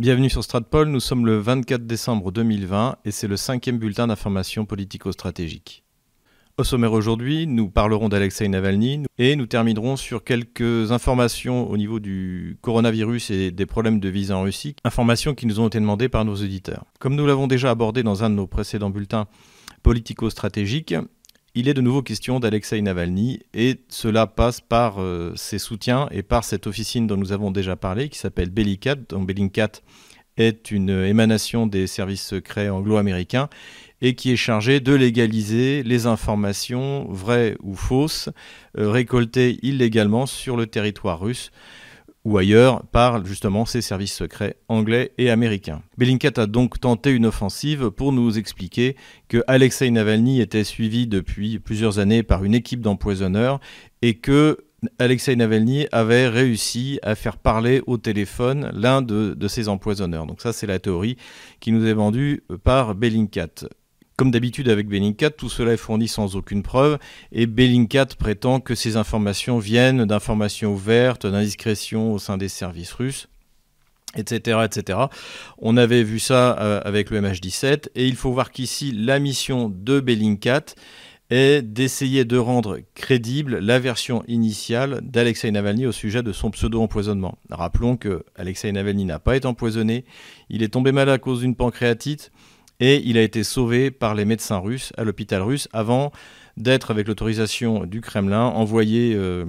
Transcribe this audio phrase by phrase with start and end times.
[0.00, 4.64] Bienvenue sur Stratpol, nous sommes le 24 décembre 2020 et c'est le cinquième bulletin d'information
[4.64, 5.84] politico-stratégique.
[6.56, 12.00] Au sommaire aujourd'hui, nous parlerons d'Alexei Navalny et nous terminerons sur quelques informations au niveau
[12.00, 16.08] du coronavirus et des problèmes de visa en Russie, informations qui nous ont été demandées
[16.08, 16.86] par nos auditeurs.
[16.98, 19.26] Comme nous l'avons déjà abordé dans un de nos précédents bulletins
[19.82, 20.94] politico-stratégiques,
[21.54, 26.22] il est de nouveau question d'Alexei Navalny et cela passe par euh, ses soutiens et
[26.22, 29.72] par cette officine dont nous avons déjà parlé qui s'appelle Bellingcat, dont Bellingcat
[30.36, 33.48] est une émanation des services secrets anglo-américains
[34.00, 38.28] et qui est chargé de légaliser les informations vraies ou fausses
[38.78, 41.50] euh, récoltées illégalement sur le territoire russe
[42.24, 45.82] ou ailleurs par justement ses services secrets anglais et américains.
[45.96, 48.96] Bellingcat a donc tenté une offensive pour nous expliquer
[49.28, 53.60] que Alexei Navalny était suivi depuis plusieurs années par une équipe d'empoisonneurs
[54.02, 54.58] et que
[54.98, 60.26] Alexei Navalny avait réussi à faire parler au téléphone l'un de, ces empoisonneurs.
[60.26, 61.16] Donc ça c'est la théorie
[61.60, 63.66] qui nous est vendue par Bellingcat.
[64.20, 66.98] Comme d'habitude avec Bellingcat, tout cela est fourni sans aucune preuve
[67.32, 73.28] et Bellingcat prétend que ces informations viennent d'informations ouvertes, d'indiscrétions au sein des services russes
[74.16, 74.98] etc., etc.
[75.56, 79.70] On avait vu ça euh, avec le MH17 et il faut voir qu'ici la mission
[79.74, 80.74] de Bellingcat
[81.30, 87.38] est d'essayer de rendre crédible la version initiale d'Alexei Navalny au sujet de son pseudo-empoisonnement.
[87.48, 90.04] Rappelons que Alexei Navalny n'a pas été empoisonné,
[90.50, 92.30] il est tombé malade à cause d'une pancréatite,
[92.80, 96.10] et il a été sauvé par les médecins russes à l'hôpital russe avant
[96.56, 99.44] d'être, avec l'autorisation du Kremlin, envoyé euh,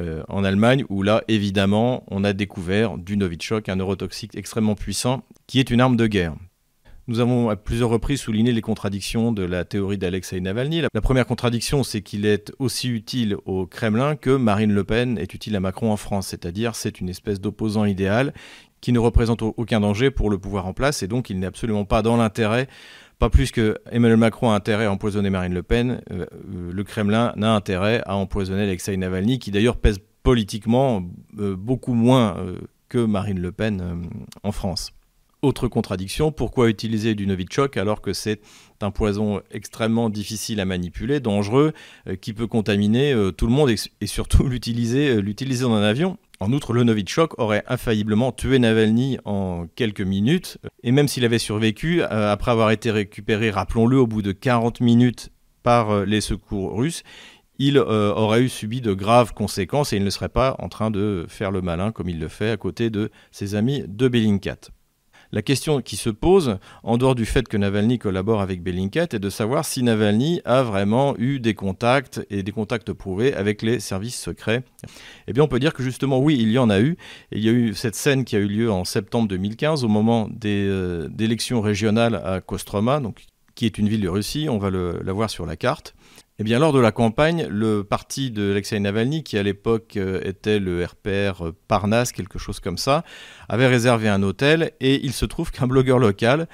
[0.00, 5.22] euh, en Allemagne, où là, évidemment, on a découvert du Novichok, un neurotoxique extrêmement puissant,
[5.46, 6.34] qui est une arme de guerre.
[7.08, 10.82] Nous avons à plusieurs reprises souligné les contradictions de la théorie d'Alexei Navalny.
[10.94, 15.34] La première contradiction, c'est qu'il est aussi utile au Kremlin que Marine Le Pen est
[15.34, 18.32] utile à Macron en France, c'est-à-dire c'est une espèce d'opposant idéal
[18.82, 21.86] qui ne représente aucun danger pour le pouvoir en place et donc il n'est absolument
[21.86, 22.68] pas dans l'intérêt,
[23.18, 26.84] pas plus que Emmanuel Macron a intérêt à empoisonner Marine Le Pen, euh, euh, le
[26.84, 31.02] Kremlin n'a intérêt à empoisonner Alexei Navalny qui d'ailleurs pèse politiquement
[31.38, 32.36] euh, beaucoup moins
[32.88, 34.08] que Marine Le Pen
[34.42, 34.92] en France.
[35.42, 38.40] Autre contradiction, pourquoi utiliser du Novichok alors que c'est
[38.80, 41.72] un poison extrêmement difficile à manipuler, dangereux,
[42.20, 46.16] qui peut contaminer tout le monde et, surtout l'utiliser dans un avion?
[46.42, 51.38] En outre, le Novichok aurait infailliblement tué Navalny en quelques minutes, et même s'il avait
[51.38, 55.30] survécu, euh, après avoir été récupéré, rappelons-le, au bout de 40 minutes
[55.62, 57.04] par euh, les secours russes,
[57.60, 60.90] il euh, aurait eu subi de graves conséquences et il ne serait pas en train
[60.90, 64.72] de faire le malin comme il le fait à côté de ses amis de Bellingcat.
[65.34, 69.18] La question qui se pose, en dehors du fait que Navalny collabore avec Bellingcat, est
[69.18, 73.80] de savoir si Navalny a vraiment eu des contacts et des contacts prouvés avec les
[73.80, 74.62] services secrets.
[75.26, 76.98] Eh bien, on peut dire que justement, oui, il y en a eu.
[77.30, 80.28] il y a eu cette scène qui a eu lieu en septembre 2015, au moment
[80.30, 83.00] des euh, élections régionales à Kostroma,
[83.54, 84.48] qui est une ville de Russie.
[84.50, 85.94] On va la voir sur la carte.
[86.42, 90.20] Eh bien, lors de la campagne, le parti de Alexei Navalny, qui à l'époque euh,
[90.24, 93.04] était le RPR euh, Parnas, quelque chose comme ça,
[93.48, 96.48] avait réservé un hôtel et il se trouve qu'un blogueur local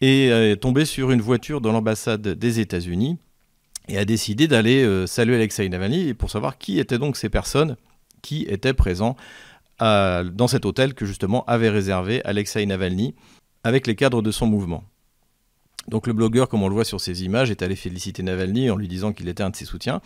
[0.00, 3.18] est euh, tombé sur une voiture dans l'ambassade des États-Unis
[3.88, 7.76] et a décidé d'aller saluer Alexei Navalny pour savoir qui étaient donc ces personnes
[8.22, 9.16] qui étaient présents
[9.80, 13.14] dans cet hôtel que justement avait réservé Alexei Navalny
[13.64, 14.82] avec les cadres de son mouvement.
[15.88, 18.76] Donc le blogueur, comme on le voit sur ces images, est allé féliciter Navalny en
[18.76, 20.00] lui disant qu'il était un de ses soutiens.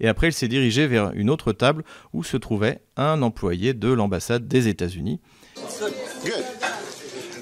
[0.00, 3.92] Et après, il s'est dirigé vers une autre table où se trouvait un employé de
[3.92, 5.20] l'ambassade des États-Unis.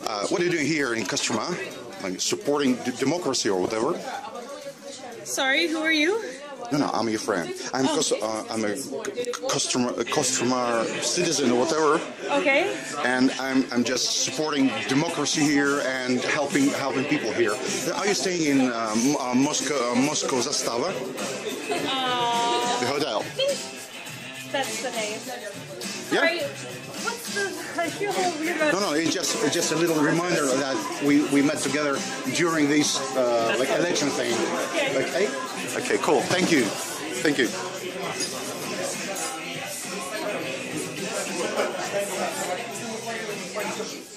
[0.09, 1.05] Uh, what are you doing here in
[2.19, 3.95] supporting democracy or whatever?
[5.25, 6.15] Sorry, who are you?
[6.73, 7.53] No, no, I'm your friend.
[7.73, 8.03] I'm, oh.
[8.23, 8.75] uh, I'm a
[9.49, 12.01] customer, a customer citizen or whatever.
[12.41, 12.77] Okay.
[13.05, 17.53] And I'm, I'm just supporting democracy here and helping helping people here.
[17.95, 20.91] Are you staying in um, uh, Moscow, uh, Moscow Zastava?
[21.89, 23.25] Uh, the hotel.
[24.51, 25.21] That's the name.
[26.13, 26.49] Yeah.
[27.86, 27.86] What's the?
[27.86, 28.74] I feel weird about.
[28.74, 28.94] No, no.
[28.94, 30.76] It's just it's just a little reminder that
[31.06, 31.98] we, we met together
[32.36, 34.34] during this uh, like election thing.
[34.74, 34.96] Okay.
[34.96, 35.30] Like, hey.
[35.78, 36.22] Okay, cool.
[36.22, 36.64] Thank you.
[37.22, 37.48] Thank you.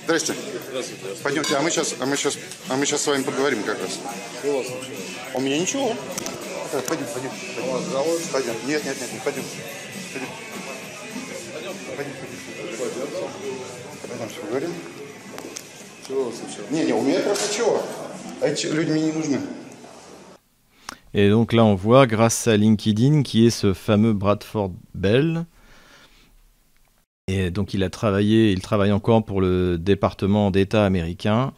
[0.04, 0.34] Здрасте.
[0.68, 1.22] Здравствуйте.
[1.22, 2.36] Пойдемте, а мы сейчас, а мы сейчас,
[2.68, 3.98] а мы сейчас с вами поговорим как раз.
[4.40, 5.00] Что у вас случилось?
[5.32, 5.96] У меня ничего.
[6.70, 7.30] Так, пойдем, пойдем.
[7.30, 7.68] пойдем.
[7.68, 8.20] У вас завод?
[8.30, 8.54] Пойдем.
[8.66, 9.22] Нет, нет, нет, пойдем.
[9.22, 9.44] Пойдем.
[9.44, 9.87] Пойдем.
[14.48, 14.70] Пойдем, все поговорим.
[16.06, 16.70] Чего у вас случилось?
[16.70, 17.82] Не, не, у меня просто чего.
[18.42, 19.40] Эти люди мне не нужны.
[21.12, 25.46] Et donc là, on voit, grâce à LinkedIn, qui est ce fameux Bradford Bell,
[27.26, 31.54] Et donc il a travaillé, il travaille encore pour le département d'État américain.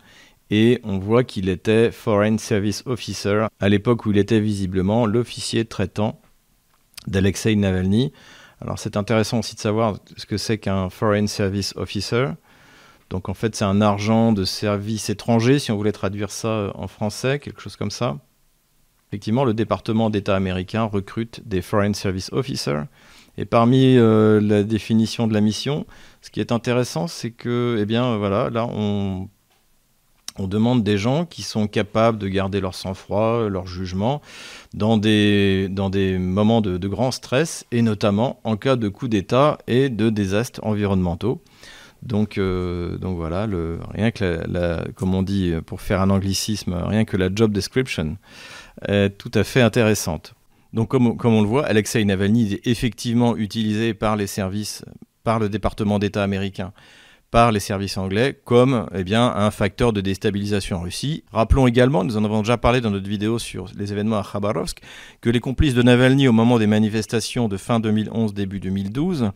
[0.51, 5.65] Et on voit qu'il était Foreign Service Officer à l'époque où il était visiblement l'officier
[5.65, 6.21] traitant
[7.09, 8.13] d'Alexei Navalny.
[8.61, 12.29] Alors c'est intéressant aussi de savoir ce que c'est qu'un Foreign Service Officer.
[13.12, 16.88] Donc en fait c'est un argent de service étranger, si on voulait traduire ça en
[16.88, 18.18] français, quelque chose comme ça.
[19.10, 22.84] Effectivement, le département d'État américain recrute des Foreign Service Officers.
[23.38, 25.86] Et parmi euh, la définition de la mission,
[26.22, 29.28] ce qui est intéressant, c'est que, eh bien, voilà, là, on,
[30.40, 34.22] demande des gens qui sont capables de garder leur sang-froid, leur jugement,
[34.74, 39.10] dans des, dans des moments de, de grand stress, et notamment en cas de coup
[39.10, 41.42] d'État et de désastres environnementaux.
[42.04, 46.74] Donc, euh, donc voilà, le, rien que la, comme on dit pour faire un anglicisme,
[46.74, 48.18] rien que la job description
[48.88, 50.34] est tout à fait intéressante.
[50.74, 54.84] Donc comme, comme on le voit, Alexei Navalny est effectivement utilisé par les services,
[55.24, 56.72] par le département d'État américain,
[57.30, 61.24] par les services anglais comme eh bien, un facteur de déstabilisation en Russie.
[61.32, 64.80] Rappelons également, nous en avons déjà parlé dans notre vidéo sur les événements à Khabarovsk,
[65.22, 69.32] que les complices de Navalny au moment des manifestations de fin 2011, début 2012,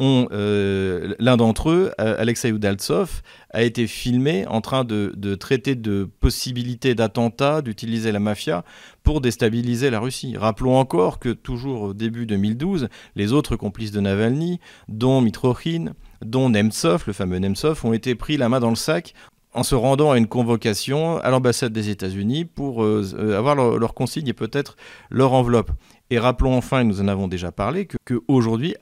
[0.00, 6.08] euh, l'un d'entre eux, euh, Alexei Udaltsov, a été filmé en train de, traiter de
[6.20, 8.64] possibilités d'attentats, d'utiliser la mafia
[9.02, 10.36] pour déstabiliser la Russie.
[10.36, 14.58] Rappelons encore que toujours au début 2012, les autres complices de Navalny,
[14.88, 15.92] dont Mitrokhin,
[16.24, 19.14] dont Nemtsov, le fameux Nemtsov, ont été pris la main dans le sac
[19.52, 23.94] en se rendant à une convocation à l'ambassade des États-Unis pour euh, avoir leur, leur
[23.94, 24.76] consigne et peut-être
[25.10, 25.70] leur enveloppe.
[26.10, 28.20] Et rappelons enfin, et nous en avons déjà parlé, que, que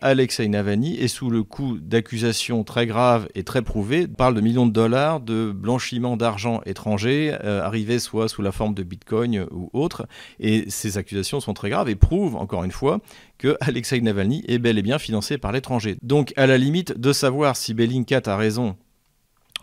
[0.00, 4.08] Alexei Navalny est sous le coup d'accusations très graves et très prouvées.
[4.08, 8.74] Parle de millions de dollars de blanchiment d'argent étranger, euh, arrivé soit sous la forme
[8.74, 10.06] de bitcoin ou autre.
[10.40, 13.00] Et ces accusations sont très graves et prouvent, encore une fois,
[13.38, 15.96] que Alexei Navalny est bel et bien financé par l'étranger.
[16.02, 18.76] Donc, à la limite de savoir si Bellingcat a raison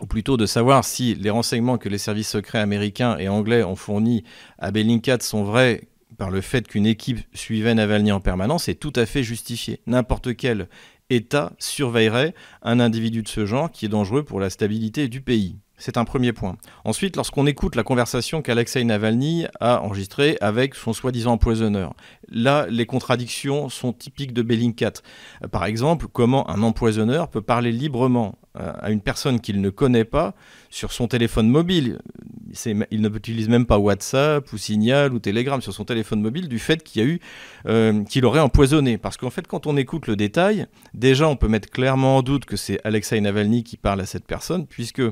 [0.00, 3.76] ou plutôt de savoir si les renseignements que les services secrets américains et anglais ont
[3.76, 4.24] fournis
[4.58, 5.82] à Bellingcat sont vrais
[6.20, 9.80] par le fait qu'une équipe suivait Navalny en permanence est tout à fait justifié.
[9.86, 10.68] N'importe quel
[11.08, 15.56] État surveillerait un individu de ce genre qui est dangereux pour la stabilité du pays.
[15.80, 16.58] C'est un premier point.
[16.84, 21.94] Ensuite, lorsqu'on écoute la conversation qu'Alexei Navalny a enregistrée avec son soi-disant empoisonneur,
[22.28, 24.92] là, les contradictions sont typiques de Bellingcat.
[25.50, 30.04] Par exemple, comment un empoisonneur peut parler librement euh, à une personne qu'il ne connaît
[30.04, 30.34] pas
[30.68, 32.00] sur son téléphone mobile.
[32.66, 36.82] Il n'utilise même pas WhatsApp ou Signal ou Telegram sur son téléphone mobile du fait
[36.82, 37.20] qu'il y a eu
[37.66, 38.98] euh, qu'il aurait empoisonné.
[38.98, 42.44] Parce qu'en fait, quand on écoute le détail, déjà on peut mettre clairement en doute
[42.44, 45.02] que c'est Alexei Navalny qui parle à cette personne, puisque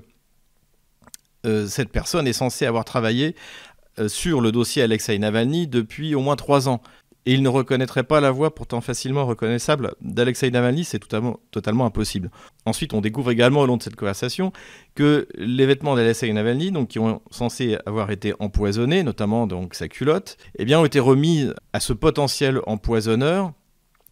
[1.44, 3.34] cette personne est censée avoir travaillé
[3.98, 6.80] euh, sur le dossier Alexei Navalny depuis au moins trois ans.
[7.26, 11.84] Et il ne reconnaîtrait pas la voix pourtant facilement reconnaissable d'Alexei Navalny, c'est totalement, totalement
[11.84, 12.30] impossible.
[12.64, 14.50] Ensuite, on découvre également au long de cette conversation
[14.94, 19.88] que les vêtements d'Alexei Navalny, donc qui ont censé avoir été empoisonnés, notamment donc sa
[19.88, 23.52] culotte, eh ont été remis à ce potentiel empoisonneur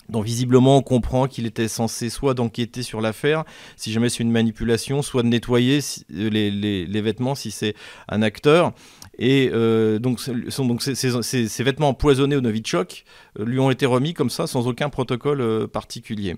[0.08, 3.44] dont visiblement on comprend qu'il était censé soit d'enquêter sur l'affaire,
[3.76, 5.80] si jamais c'est une manipulation, soit de nettoyer
[6.14, 7.74] euh, les, vêtements si c'est
[8.08, 8.72] un acteur.
[9.18, 10.20] Et euh, donc,
[10.58, 13.04] donc ces, ces- vêtements empoisonnés au Novichok
[13.38, 16.36] euh, lui ont été remis comme ça, sans aucun protocole particulier.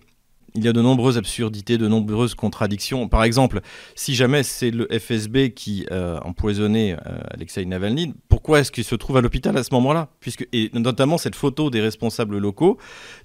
[0.59, 3.07] Il y a de nombreuses absurdités, de nombreuses contradictions.
[3.07, 3.61] Par exemple,
[3.95, 8.97] si jamais c'est le FSB qui a empoisonné euh, Alexei Navalny, pourquoi est-ce qu'il se
[8.97, 10.09] trouve à l'hôpital à ce moment-là?
[10.19, 12.77] Puisque Et notamment cette photo des responsables locaux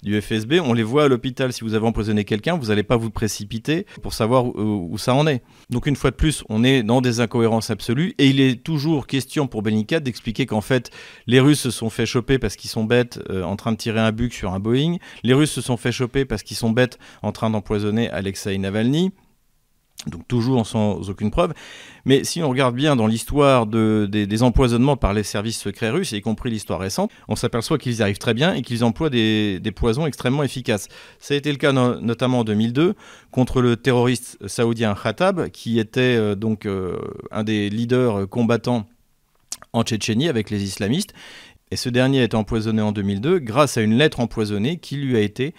[0.04, 1.52] du FSB, on les voit à l'hôpital.
[1.52, 5.12] Si vous avez empoisonné quelqu'un, vous n'allez pas vous précipiter pour savoir où, où ça
[5.12, 5.42] en est.
[5.70, 9.08] Donc une fois de plus, on est dans des incohérences absolues et il est toujours
[9.08, 10.92] question pour Bellingcat d'expliquer qu'en fait,
[11.26, 13.98] les Russes se sont fait choper parce qu'ils sont bêtes euh, en train de tirer
[13.98, 14.98] un buc sur un Boeing.
[15.24, 19.12] Les Russes se sont fait choper parce qu'ils sont bêtes en train d'empoisonner Alexei Navalny.
[20.06, 21.54] Donc toujours sans aucune preuve.
[22.04, 26.12] Mais si on regarde bien dans l'histoire de, des, empoisonnements par les services secrets russes,
[26.12, 29.60] y compris l'histoire récente, on s'aperçoit qu'ils y arrivent très bien et qu'ils emploient des,
[29.74, 30.88] poisons extrêmement efficaces.
[31.20, 32.94] Ça a été le cas no- notamment en 2002
[33.30, 36.98] contre le terroriste saoudien Khattab, qui était euh, donc euh,
[37.30, 38.86] un des leaders combattants
[39.72, 41.14] en Tchétchénie avec les islamistes.
[41.70, 45.16] Et ce dernier a été empoisonné en 2002 grâce à une lettre empoisonnée qui lui
[45.16, 45.54] a été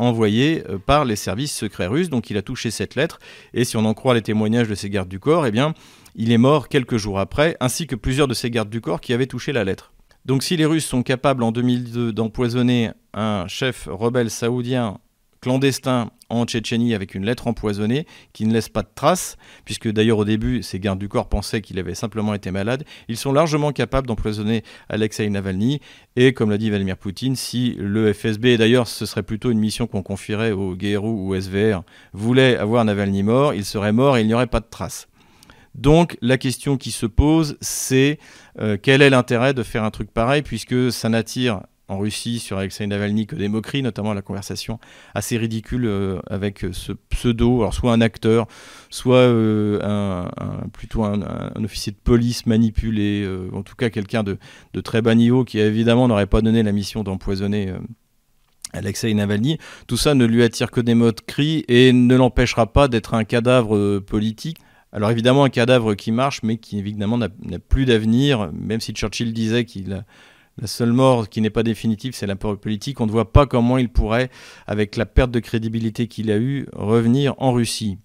[0.00, 2.10] envoyée euh, par les services secrets russes.
[2.10, 3.18] Donc il a touché cette lettre
[3.54, 5.74] et si on en croit les témoignages de ses gardes du corps, eh bien
[6.14, 9.12] il est mort quelques jours après, ainsi que plusieurs de ses gardes du corps qui
[9.12, 9.92] avaient touché la lettre.
[10.24, 14.98] Donc si les Russes sont capables en 2002 d'empoisonner un chef rebelle saoudien
[15.40, 20.18] clandestin en Tchétchénie avec une lettre empoisonnée qui ne laisse pas de traces, puisque d'ailleurs
[20.18, 22.84] au début, ces gardes du corps pensaient qu'il avait simplement été malade.
[23.08, 25.80] Ils sont largement capables d'empoisonner Alexei Navalny.
[26.16, 29.58] Et comme l'a dit Vladimir Poutine, si le FSB, et d'ailleurs ce serait plutôt une
[29.58, 31.82] mission qu'on confierait au GRU ou au SVR,
[32.12, 35.08] voulait avoir Navalny mort, il serait mort et il n'y aurait pas de traces.
[35.74, 38.18] Donc la question qui se pose, c'est
[38.60, 42.58] euh, quel est l'intérêt de faire un truc pareil, puisque ça n'attire en Russie sur
[42.58, 44.78] Alexei Navalny que des moqueries, notamment la conversation
[45.14, 48.46] assez ridicule euh, avec ce pseudo, alors soit un acteur,
[48.90, 50.24] soit euh,
[50.72, 51.20] plutôt un,
[51.62, 54.38] officier de police manipulé, en tout cas quelqu'un de,
[54.72, 57.72] de, très bas niveau qui évidemment n'aurait pas donné la mission d'empoisonner.
[58.72, 63.14] Alexei Navalny, tout ça ne lui attire que des moqueries et ne l'empêchera pas d'être
[63.14, 64.58] un cadavre politique
[64.92, 67.28] alors évidemment un cadavre qui marche, mais qui évidemment n'a
[67.68, 70.04] plus d'avenir, même si Churchill disait qu'il
[70.60, 73.00] la seule mort qui n'est pas définitive, c'est la peur politique.
[73.00, 74.30] On ne voit pas comment il pourrait,
[74.66, 77.98] avec la perte de crédibilité qu'il a eue, revenir en Russie.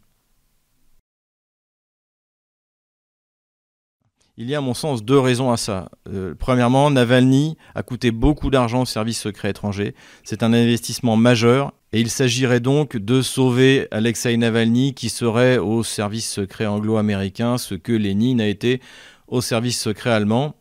[4.37, 5.89] Il y a à mon sens deux raisons à ça.
[6.09, 9.95] Euh, premièrement, Navalny a coûté beaucoup d'argent aux services secrets étrangers.
[10.23, 15.83] C'est un investissement majeur et il s'agirait donc de sauver Alexei Navalny qui serait au
[15.83, 18.81] service secret anglo-américain, ce que Lénine a été
[19.27, 20.55] au service secret allemand.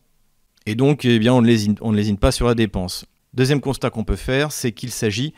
[0.67, 3.05] Et donc, eh bien, on ne lésine, pas sur la dépense.
[3.35, 5.35] Deuxième constat qu'on peut faire, c'est qu'il s'agit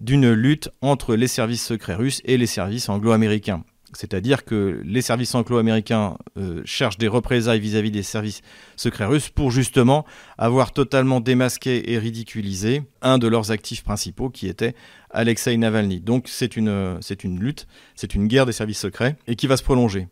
[0.00, 3.64] d'une lutte entre les services secrets russes et les services anglo-américains.
[3.94, 8.40] C'est-à-dire que les services anglo-américains euh, cherchent des représailles vis-à-vis des services
[8.76, 10.06] secrets russes pour justement
[10.38, 14.74] avoir totalement démasqué et ridiculisé un de leurs actifs principaux qui était
[15.10, 16.00] Alexei Navalny.
[16.00, 19.58] Donc c'est une, c'est une lutte, c'est une guerre des services secrets et qui va
[19.58, 20.08] se prolonger.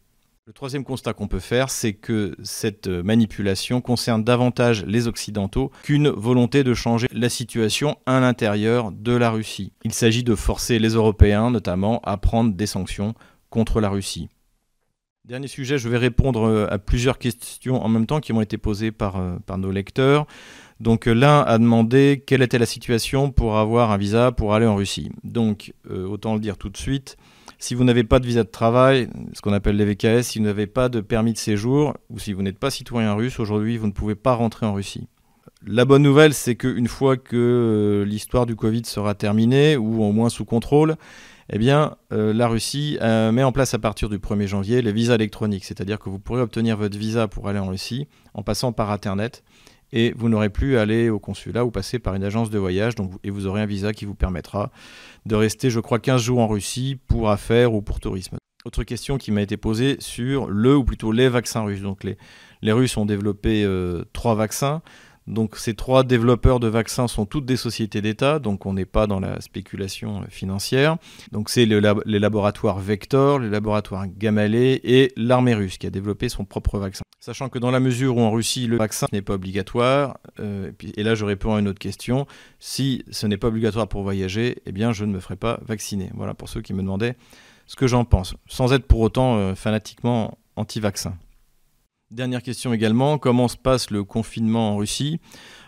[0.51, 6.09] Le troisième constat qu'on peut faire, c'est que cette manipulation concerne davantage les Occidentaux qu'une
[6.09, 9.73] volonté de changer la situation à l'intérieur de la Russie.
[9.85, 13.15] Il s'agit de forcer les Européens notamment à prendre des sanctions
[13.49, 14.29] contre la Russie.
[15.25, 18.59] Dernier sujet, je vais répondre euh, à plusieurs questions en même temps qui m'ont été
[18.59, 20.27] posées par, euh, par nos lecteurs.
[20.81, 24.67] Donc euh, l'un a demandé quelle était la situation pour avoir un visa pour aller
[24.67, 25.13] en Russie.
[25.23, 27.17] Donc autant le dire tout de suite,
[27.59, 30.45] si vous n'avez pas de visa de travail, ce qu'on appelle les VKS, si vous
[30.45, 33.87] n'avez pas de permis de séjour ou si vous n'êtes pas citoyen russe, aujourd'hui vous
[33.87, 35.09] ne pouvez pas rentrer en Russie.
[35.67, 40.31] La bonne nouvelle, c'est qu'une fois que l'histoire du Covid sera terminée, ou au moins
[40.31, 40.97] sous contrôle,
[41.53, 44.93] eh bien, euh, la Russie euh, met en place à partir du 1er janvier les
[44.93, 48.73] visas électroniques, c'est-à-dire que vous pourrez obtenir votre visa pour aller en Russie en passant
[48.73, 49.43] par Internet
[49.93, 52.95] et vous n'aurez plus à aller au consulat ou passer par une agence de voyage
[52.95, 54.71] donc, et vous aurez un visa qui vous permettra
[55.27, 58.37] de rester, je crois, 15 jours en Russie pour affaires ou pour tourisme.
[58.65, 61.81] Autre question qui m'a été posée sur le ou plutôt les vaccins russes.
[61.81, 62.19] Donc les,
[62.61, 64.83] les Russes ont développé euh, trois vaccins.
[65.31, 69.07] Donc ces trois développeurs de vaccins sont toutes des sociétés d'État, donc on n'est pas
[69.07, 70.97] dans la spéculation financière.
[71.31, 76.45] Donc c'est les laboratoires Vector, les laboratoires Gamaleya et l'armée russe qui a développé son
[76.45, 77.03] propre vaccin.
[77.21, 81.03] Sachant que dans la mesure où en Russie le vaccin n'est pas obligatoire, euh, et
[81.03, 82.27] là je réponds à une autre question,
[82.59, 86.11] si ce n'est pas obligatoire pour voyager, eh bien je ne me ferai pas vacciner.
[86.15, 87.17] Voilà pour ceux qui me demandaient
[87.67, 91.15] ce que j'en pense, sans être pour autant euh, fanatiquement anti-vaccin.
[92.11, 95.21] Dernière question également, comment se passe le confinement en Russie?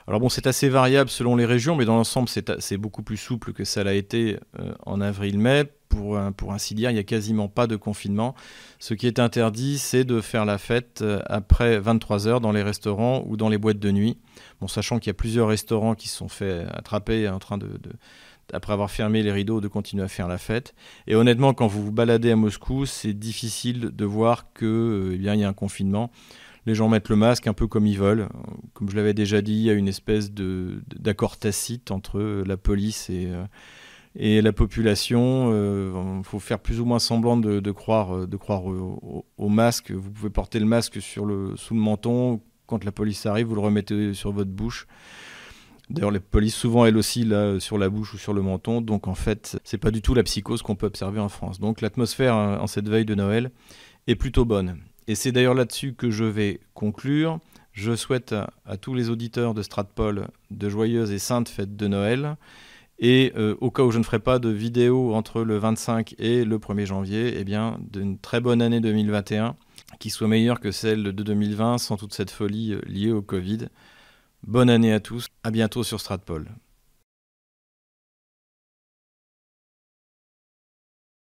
[0.08, 3.52] Alors bon, c'est assez variable selon les régions, mais dans l'ensemble, c'est beaucoup plus souple
[3.52, 5.66] que ça l'a été euh, en avril-mai.
[5.88, 6.16] Pour,
[6.50, 8.34] ainsi dire, il n'y a quasiment pas de confinement.
[8.78, 12.62] Ce qui est interdit, c'est de faire la fête euh, après 23 heures dans les
[12.62, 14.18] restaurants ou dans les boîtes de nuit.
[14.60, 17.78] Bon, sachant qu'il y a plusieurs restaurants qui se sont fait attraper en train de
[18.52, 20.74] après avoir fermé les rideaux, de continuer à faire la fête.
[21.06, 25.18] Et honnêtement, quand vous vous baladez à Moscou, c'est difficile de voir que, euh, eh
[25.18, 26.10] bien, il y a un confinement.
[26.66, 28.28] Les gens mettent le masque un peu comme ils veulent.
[28.74, 33.10] Comme je l'avais déjà dit, il y a une espèce d'accord tacite entre la police
[33.10, 33.44] et, euh,
[34.14, 35.50] et la population.
[35.50, 39.90] Il euh, faut faire plus ou moins semblant de, croire, de croire au, masque.
[39.90, 42.40] Vous pouvez porter le masque sur le, sous le menton.
[42.66, 44.86] Quand la police arrive, vous le remettez sur votre bouche.
[45.90, 48.80] D'ailleurs, les polices, souvent, elles aussi, là, sur la bouche ou sur le menton.
[48.80, 51.60] Donc, en fait, c'est pas du tout la psychose qu'on peut observer en France.
[51.60, 53.50] Donc, l'atmosphère hein, en cette veille de Noël
[54.06, 54.78] est plutôt bonne.
[55.08, 57.40] Et c'est d'ailleurs là-dessus que je vais conclure.
[57.72, 62.36] Je souhaite à, tous les auditeurs de Stratpol de joyeuses et saintes fêtes de Noël.
[62.98, 66.44] Et euh, au cas où je ne ferai pas de vidéo entre le 25 et
[66.44, 69.56] le 1er janvier, eh bien, d'une très bonne année 2021
[69.98, 73.68] qui soit meilleure que celle de 2020 sans toute cette folie euh, liée au Covid.
[74.46, 76.48] Bonne année à tous, à bientôt sur Stratpol.